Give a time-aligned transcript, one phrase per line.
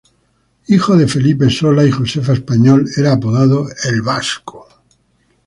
[0.69, 4.67] Hijo de Felipe Sola y Josefa Español, era apodado "El Vasco".